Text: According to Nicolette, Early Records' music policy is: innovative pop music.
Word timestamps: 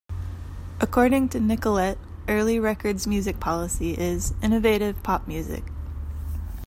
According 0.79 1.29
to 1.29 1.39
Nicolette, 1.39 1.99
Early 2.27 2.59
Records' 2.59 3.05
music 3.05 3.39
policy 3.39 3.91
is: 3.93 4.33
innovative 4.41 5.03
pop 5.03 5.27
music. 5.27 5.63